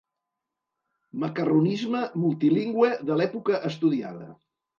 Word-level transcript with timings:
«macarronisme» 1.23 2.01
multilingüe 2.23 2.91
de 3.11 3.19
l'època 3.21 3.61
estudiada. 3.71 4.33